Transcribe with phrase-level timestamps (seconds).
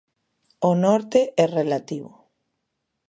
[0.69, 2.11] O norte é relativo.